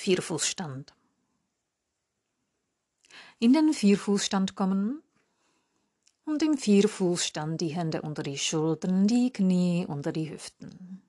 [0.00, 0.94] Vierfußstand.
[3.38, 5.02] In den Vierfußstand kommen
[6.24, 11.02] und im Vierfußstand die Hände unter die Schultern, die Knie unter die Hüften.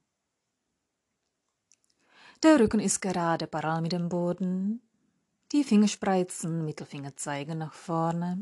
[2.43, 4.81] Der Rücken ist gerade paral mit dem Boden,
[5.53, 8.41] die Fingerspreizen, Mittelfinger zeigen nach vorne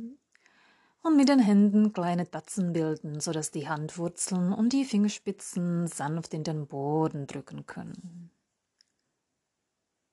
[1.03, 6.43] und mit den Händen kleine Tatzen bilden, sodass die Handwurzeln und die Fingerspitzen sanft in
[6.43, 8.31] den Boden drücken können.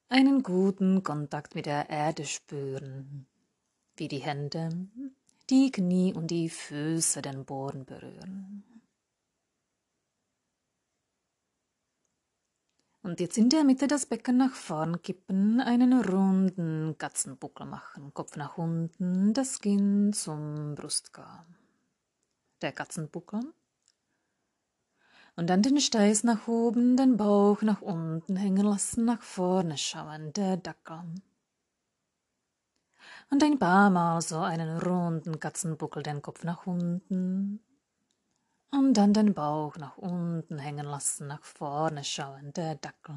[0.09, 3.27] Einen guten Kontakt mit der Erde spüren,
[3.97, 4.69] wie die Hände,
[5.51, 8.63] die Knie und die Füße den Boden berühren.
[13.03, 18.37] Und jetzt in der Mitte das Becken nach vorn kippen, einen runden Katzenbuckel machen, Kopf
[18.37, 21.47] nach unten, das Kinn zum Brustkorb.
[22.63, 23.41] Der Katzenbuckel.
[25.37, 30.33] Und dann den Steiß nach oben, den Bauch nach unten hängen lassen, nach vorne schauen,
[30.33, 31.05] der Dackel.
[33.31, 37.61] Und ein paar Mal so einen runden Katzenbuckel, den Kopf nach unten,
[38.71, 43.17] und dann den Bauch nach unten hängen lassen, nach vorne schauen, der Dackel.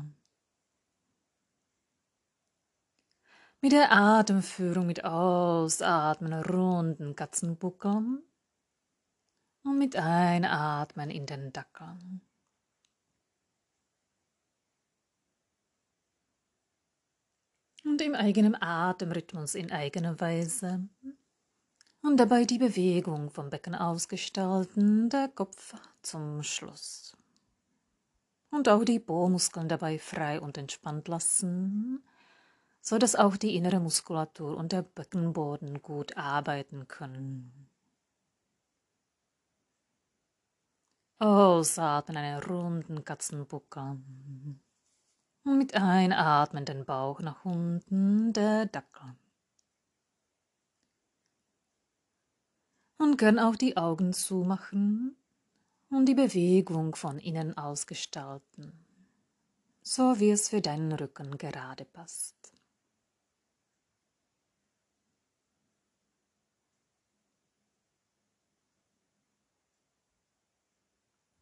[3.62, 8.24] Mit der Atemführung mit Ausatmen runden Katzenbuckel
[9.70, 11.98] und mit Einatmen in den Dackel.
[17.84, 20.90] Und im eigenen Atemrhythmus in eigener Weise
[22.02, 27.16] und dabei die Bewegung vom Becken ausgestalten, der Kopf zum Schluss.
[28.52, 32.04] Und auch die Bohrmuskeln dabei frei und entspannt lassen,
[32.82, 37.69] so dass auch die innere Muskulatur und der Beckenboden gut arbeiten können.
[41.20, 43.98] Ausatmen einen runden Katzenbuckel.
[45.44, 49.16] Mit Einatmen den Bauch nach unten, der Dackel.
[53.00, 55.16] und gern auch die Augen zumachen
[55.90, 58.74] und die Bewegung von innen aus gestalten,
[59.82, 62.39] so wie es für deinen Rücken gerade passt.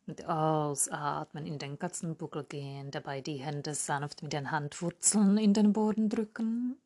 [0.08, 5.74] Mit Ausatmen in den Katzenbuckel gehen, dabei die Hände sanft mit den Handwurzeln in den
[5.74, 6.78] Boden drücken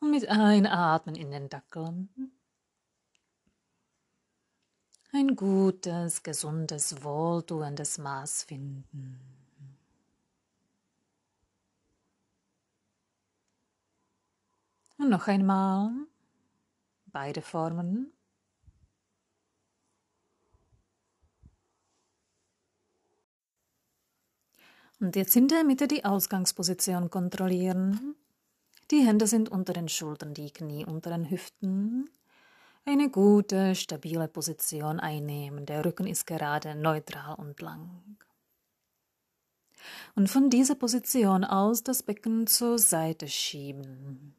[0.00, 2.08] und mit Einatmen in den Dackel
[5.12, 9.20] ein gutes, gesundes, wohltuendes Maß finden.
[14.98, 15.90] Und noch einmal
[17.06, 18.12] beide Formen.
[25.00, 28.14] Und jetzt in der Mitte die Ausgangsposition kontrollieren.
[28.90, 32.10] Die Hände sind unter den Schultern, die Knie unter den Hüften
[32.84, 35.66] eine gute, stabile Position einnehmen.
[35.66, 38.16] Der Rücken ist gerade neutral und lang.
[40.14, 44.34] Und von dieser Position aus das Becken zur Seite schieben.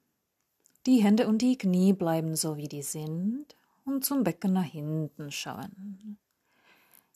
[0.85, 3.55] Die Hände und die Knie bleiben so, wie die sind
[3.85, 6.17] und zum Becken nach hinten schauen.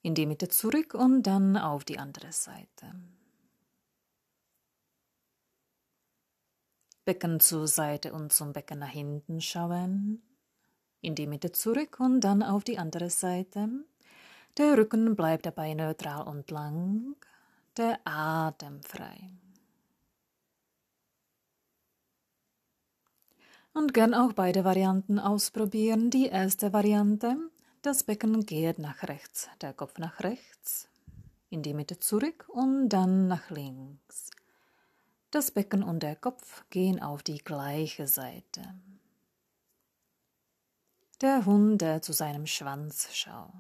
[0.02, 2.94] In die Mitte zurück und dann auf die andere Seite.
[7.06, 10.22] Becken zur Seite und zum Becken nach hinten schauen
[11.06, 13.70] in die Mitte zurück und dann auf die andere Seite.
[14.58, 17.16] Der Rücken bleibt dabei neutral und lang,
[17.78, 19.30] der Atem frei.
[23.74, 26.10] Und gern auch beide Varianten ausprobieren.
[26.10, 27.38] Die erste Variante,
[27.82, 30.88] das Becken geht nach rechts, der Kopf nach rechts,
[31.50, 34.32] in die Mitte zurück und dann nach links.
[35.36, 38.62] Das Becken und der Kopf gehen auf die gleiche Seite
[41.20, 43.52] der Hund, der zu seinem Schwanz schaut.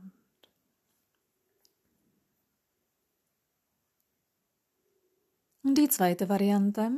[5.63, 6.92] Und die zweite Variante,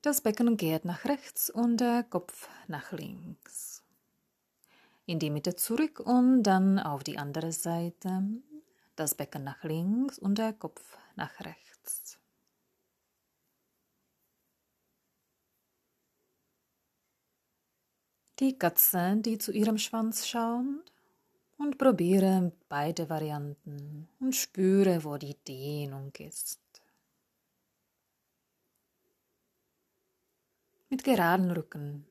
[0.00, 3.82] das Becken geht nach rechts und der Kopf nach links.
[5.04, 8.22] In die Mitte zurück und dann auf die andere Seite,
[8.96, 12.21] das Becken nach links und der Kopf nach rechts.
[18.38, 20.64] Die Katze, die zu ihrem Schwanz schaut,
[21.62, 26.60] und probiere beide Varianten und spüre, wo die Dehnung ist.
[30.88, 32.04] Mit geraden Rücken.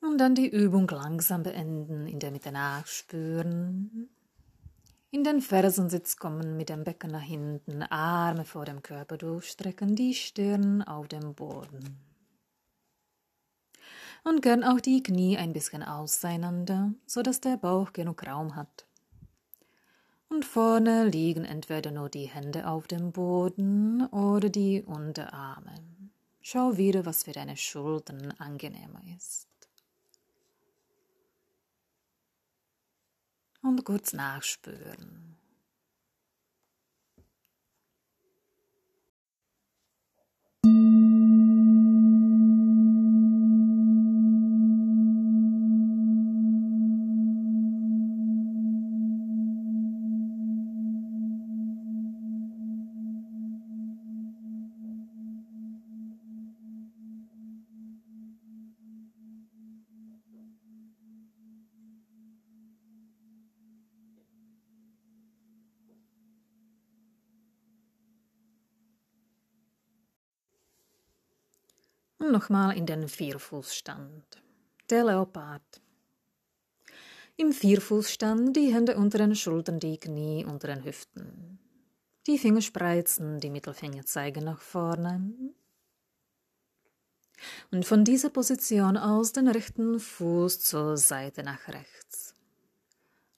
[0.00, 4.08] Und dann die Übung langsam beenden, in der Mitte nachspüren
[5.16, 10.12] In den Fersensitz kommen, mit dem Becken nach hinten, Arme vor dem Körper durchstrecken, die
[10.12, 11.98] Stirn auf dem Boden.
[14.24, 18.84] Und gern auch die Knie ein bisschen auseinander, so dass der Bauch genug Raum hat.
[20.28, 25.72] Und vorne liegen entweder nur die Hände auf dem Boden oder die Unterarme.
[26.42, 29.48] Schau wieder, was für deine Schultern angenehmer ist.
[33.66, 35.36] Und kurz nachspüren.
[72.18, 74.42] Und nochmal in den Vierfußstand.
[74.88, 75.82] Der Leopard.
[77.36, 81.58] Im Vierfußstand die Hände unter den Schultern, die Knie unter den Hüften.
[82.26, 85.34] Die Finger spreizen, die Mittelfinger zeigen nach vorne.
[87.70, 92.34] Und von dieser Position aus den rechten Fuß zur Seite nach rechts.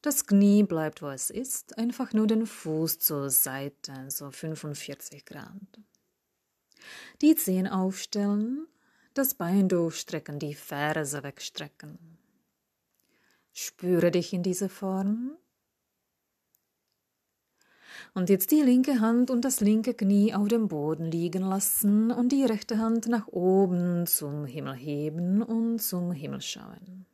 [0.01, 5.81] Das Knie bleibt, wo es ist, einfach nur den Fuß zur Seite, so 45 Grad.
[7.23, 8.67] Die Zehen aufstellen,
[9.15, 11.99] das Bein durchstrecken, die Ferse wegstrecken.
[13.53, 15.37] Spüre dich in dieser Form.
[18.15, 22.31] Und jetzt die linke Hand und das linke Knie auf dem Boden liegen lassen und
[22.31, 27.07] die rechte Hand nach oben zum Himmel heben und zum Himmel schauen.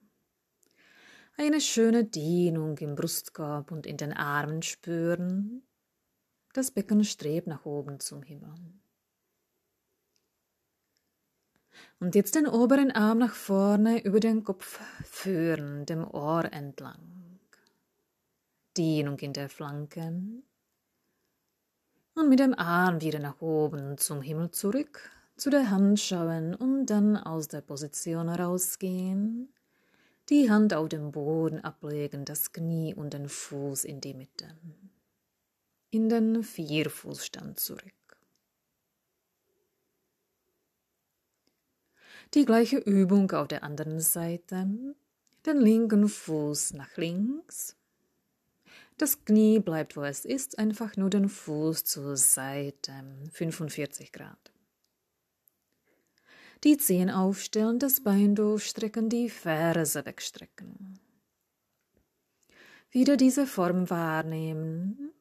[1.37, 5.63] Eine schöne Dehnung im Brustkorb und in den Armen spüren.
[6.53, 8.55] Das Becken strebt nach oben zum Himmel.
[12.01, 17.39] Und jetzt den oberen Arm nach vorne über den Kopf führen, dem Ohr entlang.
[18.77, 20.23] Dehnung in der Flanke.
[22.15, 26.87] Und mit dem Arm wieder nach oben zum Himmel zurück, zu der Hand schauen und
[26.87, 29.53] dann aus der Position rausgehen.
[30.29, 34.57] Die Hand auf den Boden ablegen, das Knie und den Fuß in die Mitte.
[35.91, 38.04] In den Vierfußstand zurück.
[42.35, 44.67] Die gleiche Übung auf der anderen Seite.
[45.47, 47.77] Den linken Fuß nach links.
[48.99, 52.93] Das Knie bleibt, wo es ist, einfach nur den Fuß zur Seite,
[53.31, 54.53] 45 Grad.
[56.65, 60.99] Die Zehen aufstellen, das Bein durchstrecken, die Ferse wegstrecken.
[62.91, 65.14] Wieder diese Form wahrnehmen.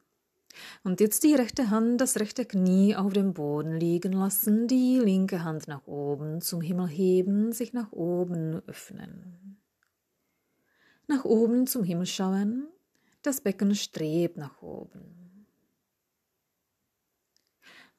[0.82, 5.44] Und jetzt die rechte Hand, das rechte Knie auf dem Boden liegen lassen, die linke
[5.44, 9.60] Hand nach oben zum Himmel heben, sich nach oben öffnen.
[11.06, 12.68] Nach oben zum Himmel schauen,
[13.22, 15.46] das Becken strebt nach oben.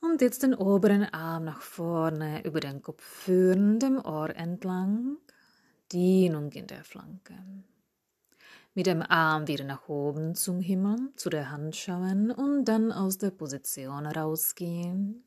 [0.02, 5.18] Und jetzt den oberen Arm nach vorne über den Kopf führen, dem Ohr entlang,
[5.92, 7.34] Dehnung in der Flanke
[8.76, 13.18] mit dem Arm wieder nach oben zum Himmel, zu der Hand schauen und dann aus
[13.18, 15.24] der Position rausgehen.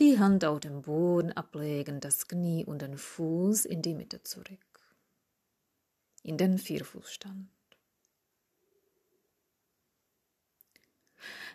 [0.00, 4.58] Die Hand auf den Boden ablegen, das Knie und den Fuß in die Mitte zurück.
[6.24, 7.48] In den Vierfußstand.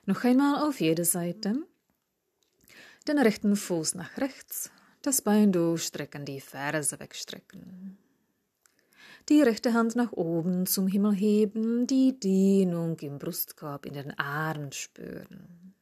[0.06, 1.56] Noch einmal auf jede Seite.
[3.08, 7.98] Den rechten Fuß nach rechts, das Bein durchstrecken, die Ferse wegstrecken
[9.30, 14.72] die rechte Hand nach oben zum Himmel heben, die Dehnung im Brustkorb in den Armen
[14.72, 15.74] spüren.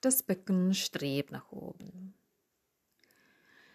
[0.00, 2.14] Das Becken strebt nach oben.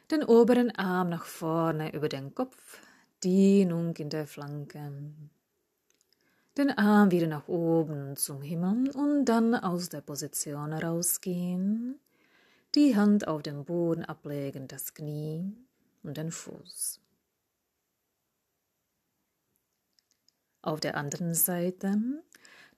[0.09, 2.79] Den oberen Arm nach vorne über den Kopf,
[3.23, 4.91] Dehnung in der Flanke.
[6.57, 11.99] Den Arm wieder nach oben zum Himmel und dann aus der Position rausgehen.
[12.73, 15.53] Die Hand auf den Boden ablegen, das Knie
[16.03, 16.99] und den Fuß.
[20.67, 21.97] Auf der anderen Seite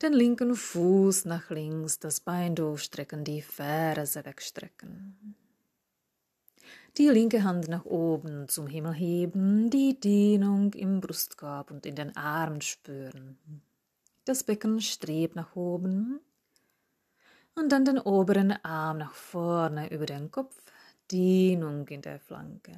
[0.03, 5.35] den linken Fuß nach links, das Bein durchstrecken, die Ferse wegstrecken.
[6.99, 12.15] Die linke Hand nach oben zum Himmel heben, die Dehnung im Brustkorb und in den
[12.15, 13.39] Armen spüren.
[14.23, 16.19] Das Becken strebt nach oben
[17.55, 20.61] und dann den oberen Arm nach vorne über den Kopf,
[21.11, 22.77] Dehnung in der Flanke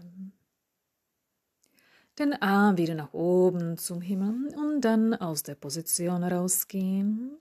[2.21, 7.39] Den Arm wieder nach oben zum Himmel und dann aus der Position rausgehen.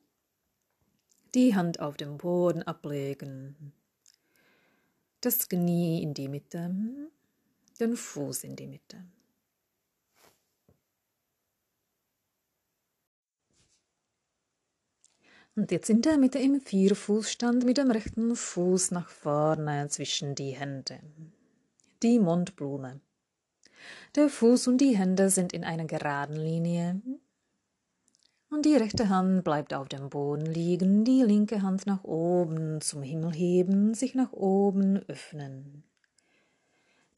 [1.34, 3.74] Die Hand auf dem Boden ablegen.
[5.20, 6.74] Das Knie in die Mitte,
[7.78, 9.04] den Fuß in die Mitte.
[15.56, 20.52] Und jetzt in der Mitte im Vierfußstand mit dem rechten Fuß nach vorne zwischen die
[20.52, 21.00] Hände.
[22.02, 23.02] Die Mondblume.
[24.14, 27.00] Der Fuß und die Hände sind in einer geraden Linie.
[28.50, 33.02] Und die rechte Hand bleibt auf dem Boden liegen, die linke Hand nach oben zum
[33.02, 35.84] Himmel heben, sich nach oben öffnen.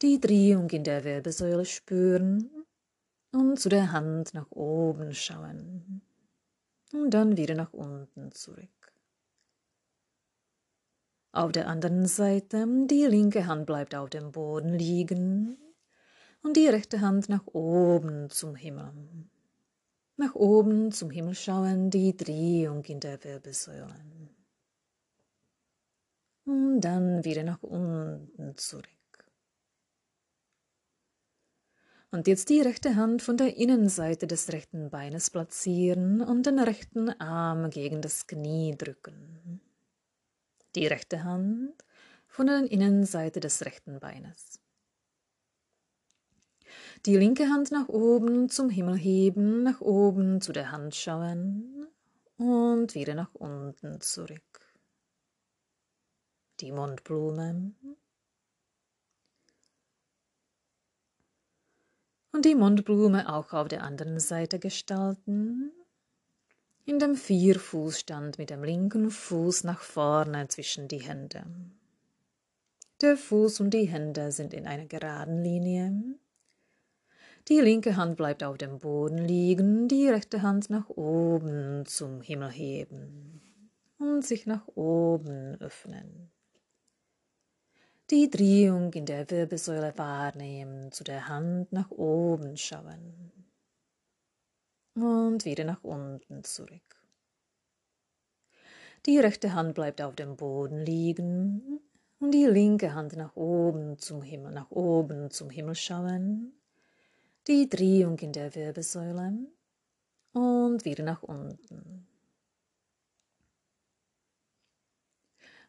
[0.03, 2.51] Die Drehung in der Wirbelsäule spüren
[3.31, 6.01] und zu der Hand nach oben schauen
[6.93, 8.69] und dann wieder nach unten zurück.
[11.31, 15.57] Auf der anderen Seite, die linke Hand bleibt auf dem Boden liegen
[16.43, 18.93] und die rechte Hand nach oben zum Himmel.
[20.17, 23.95] Nach oben zum Himmel schauen, die Drehung in der Wirbelsäule.
[26.45, 28.87] Und dann wieder nach unten zurück.
[32.11, 37.09] Und jetzt die rechte Hand von der Innenseite des rechten Beines platzieren und den rechten
[37.19, 39.61] Arm gegen das Knie drücken.
[40.75, 41.73] Die rechte Hand
[42.27, 44.62] von der Innenseite des rechten Beines.
[47.05, 51.87] Die linke Hand nach oben zum Himmel heben, nach oben zu der Hand schauen
[52.37, 54.73] und wieder nach unten zurück.
[56.61, 57.73] Die Mundblume
[62.31, 65.73] und die Mundblume auch auf der anderen Seite gestalten.
[66.85, 71.45] In dem Vierfußstand mit dem linken Fuß nach vorne zwischen die Hände.
[73.01, 76.17] Der Fuß und die Hände sind in einer geraden Linie.
[77.49, 82.51] Die linke Hand bleibt auf dem Boden liegen, die rechte Hand nach oben zum Himmel
[82.51, 83.41] heben
[83.97, 86.33] und sich nach oben öffnen
[88.13, 93.31] die Drehung in der Wirbelsäule wahrnehmen, zu der Hand nach oben schauen
[94.93, 97.07] und wieder nach unten zurück.
[99.05, 101.79] Die rechte Hand bleibt auf dem Boden liegen
[102.19, 106.53] und die linke Hand nach oben zum Himmel, nach oben zum Himmel schauen,
[107.47, 109.47] die Drehung in der Wirbelsäule
[110.33, 112.07] und wieder nach unten.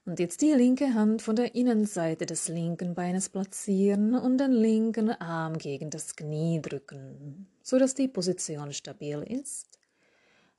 [0.06, 5.10] Und jetzt die linke Hand von der Innenseite des linken Beines platzieren und den linken
[5.10, 9.78] Arm gegen das Knie drücken, so dass die Position stabil ist.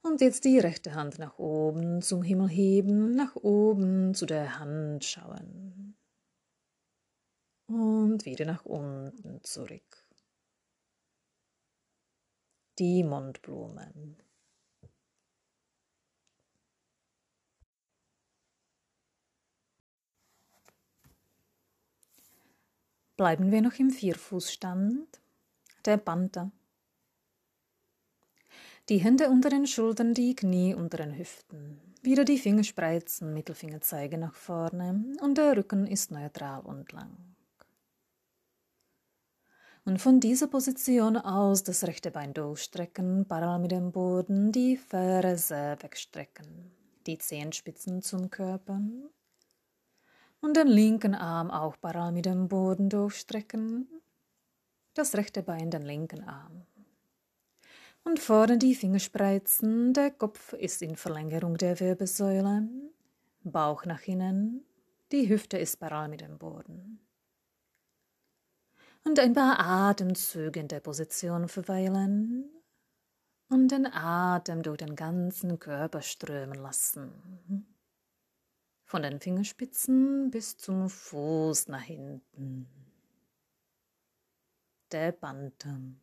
[0.01, 5.05] Und jetzt die rechte Hand nach oben zum Himmel heben, nach oben zu der Hand
[5.05, 5.95] schauen.
[7.67, 10.04] Und wieder nach unten zurück.
[12.77, 14.17] Die Mondblumen.
[23.15, 25.21] Bleiben wir noch im Vierfußstand.
[25.85, 26.51] Der Panther.
[28.89, 31.79] Die Hände unter den Schultern, die Knie unter den Hüften.
[32.01, 37.34] Wieder die Fingerspreizen, Mittelfinger zeigen nach vorne und der Rücken ist neutral und lang.
[39.87, 45.77] Und von dieser Position aus das rechte Bein durchstrecken, parallel mit dem Boden, die Ferse
[45.79, 46.71] wegstrecken,
[47.05, 48.81] die Zehenspitzen zum Körper
[50.41, 53.87] und den linken Arm auch parallel mit dem Boden durchstrecken,
[54.95, 56.65] das rechte Bein den linken Arm.
[58.03, 62.67] Und vorne die Fingerspreizen, der Kopf ist in Verlängerung der Wirbelsäule,
[63.43, 64.65] Bauch nach innen,
[65.11, 67.04] die Hüfte ist parallel mit dem Boden.
[69.05, 72.49] Und ein paar Atemzüge in der Position verweilen
[73.49, 77.71] und den Atem durch den ganzen Körper strömen lassen
[78.85, 82.67] von den Fingerspitzen bis zum Fuß nach hinten.
[84.91, 85.99] Der Bantam.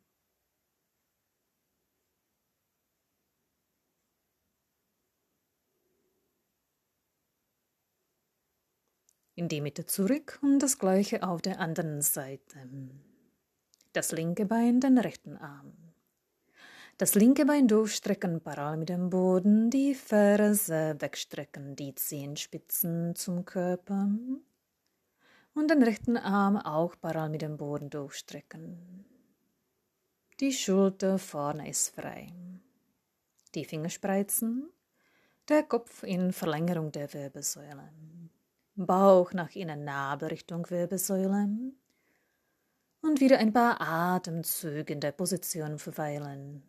[9.35, 12.69] In die Mitte zurück und das gleiche auf der anderen Seite.
[13.95, 15.73] Das linke Bein, den rechten Arm.
[16.99, 24.09] Das linke Bein durchstrecken parallel mit dem Boden, die Ferse wegstrecken, die Zehenspitzen zum Körper
[25.55, 29.07] und den rechten Arm auch parallel mit dem Boden durchstrecken.
[30.41, 32.33] Die Schulter vorne ist frei.
[33.55, 34.71] Die Fingerspreizen,
[35.49, 37.91] der Kopf in Verlängerung der Wirbelsäule.
[38.75, 41.49] Bauch nach innen Nabel Richtung Wirbelsäule
[43.03, 46.63] Und wieder ein paar Atemzüge in der Position verweilen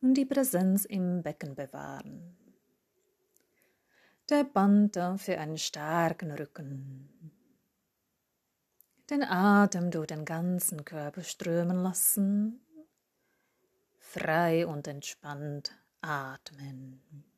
[0.00, 2.36] und die Präsenz im Becken bewahren.
[4.30, 7.32] Der Panther für einen starken Rücken.
[9.10, 12.64] Den Atem durch den ganzen Körper strömen lassen.
[13.98, 17.29] Frei und entspannt atmen.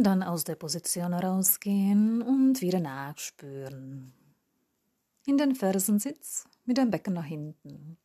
[0.00, 4.12] Dann aus der Position rausgehen und wieder nachspüren.
[5.26, 7.98] In den Fersensitz mit dem Becken nach hinten.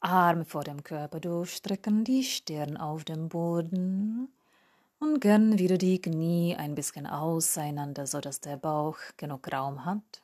[0.00, 4.28] Arme vor dem Körper durchstrecken, die Stirn auf dem Boden
[4.98, 10.22] und gern wieder die Knie ein bisschen auseinander, sodass der Bauch genug Raum hat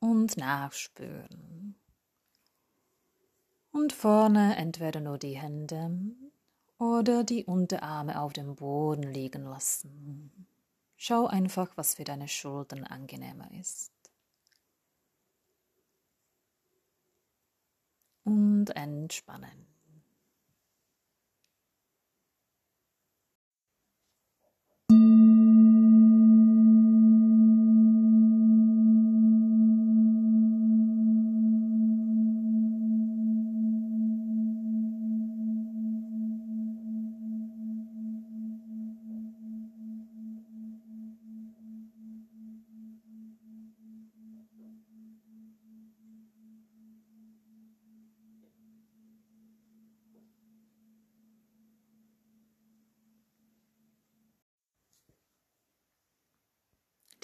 [0.00, 1.76] und nachspüren.
[3.70, 5.90] Und vorne entweder nur die Hände
[6.78, 10.46] oder die Unterarme auf dem Boden liegen lassen.
[10.96, 13.92] Schau einfach, was für deine Schultern angenehmer ist.
[18.24, 19.67] Und entspannen.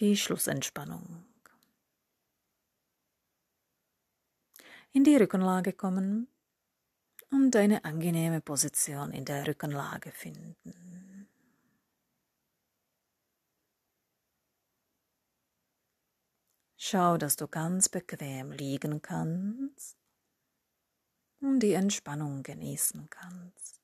[0.00, 1.24] Die Schlussentspannung.
[4.92, 6.28] In die Rückenlage kommen
[7.30, 11.28] und eine angenehme Position in der Rückenlage finden.
[16.76, 19.96] Schau, dass du ganz bequem liegen kannst
[21.40, 23.83] und die Entspannung genießen kannst.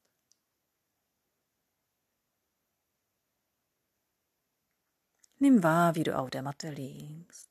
[5.42, 7.48] Nimm wahr, wie du auf der Matte liegst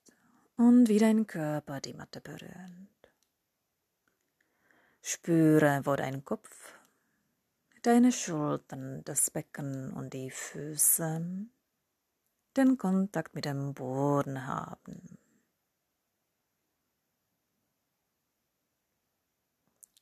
[0.58, 3.12] und wie dein Körper die Matte berührt.
[5.02, 6.78] Spüre, wo dein Kopf,
[7.82, 11.48] deine Schultern, das Becken und die Füße
[12.56, 15.18] den Kontakt mit dem Boden haben.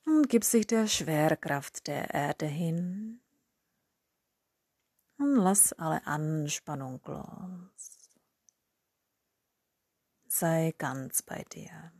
[0.03, 3.21] Und gib sich der Schwerkraft der Erde hin
[5.17, 8.09] und lass alle Anspannung los.
[10.27, 11.91] Sei ganz bei dir.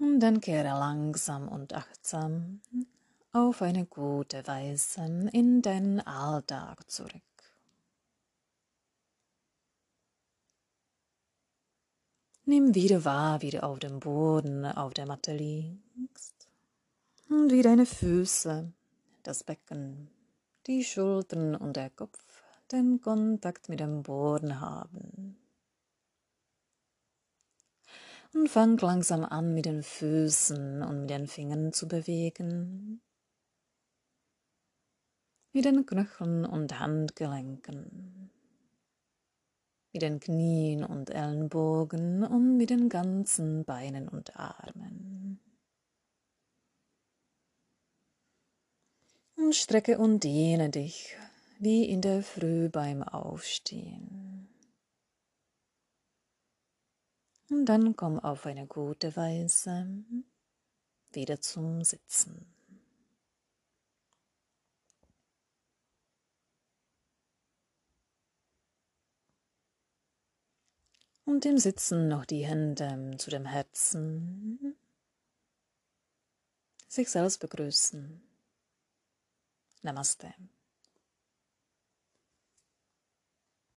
[0.00, 2.62] Und dann kehre langsam und achtsam
[3.32, 7.20] auf eine gute Weise in deinen Alltag zurück.
[12.46, 16.48] Nimm wieder wahr, wie du auf dem Boden auf der Matte liegst
[17.28, 18.72] und wie deine Füße,
[19.22, 20.08] das Becken,
[20.66, 22.24] die Schultern und der Kopf
[22.72, 25.39] den Kontakt mit dem Boden haben.
[28.34, 33.02] Und fang langsam an, mit den Füßen und mit den Fingern zu bewegen,
[35.52, 38.30] mit den Knöcheln und Handgelenken,
[39.92, 45.40] mit den Knien und Ellenbogen und mit den ganzen Beinen und Armen.
[49.36, 51.16] Und strecke und dehne dich
[51.58, 54.29] wie in der Früh beim Aufstehen.
[57.50, 60.04] Und dann komm auf eine gute Weise
[61.12, 62.46] wieder zum Sitzen.
[71.24, 74.76] Und im Sitzen noch die Hände zu dem Herzen,
[76.86, 78.22] sich selbst begrüßen.
[79.82, 80.34] Namaste.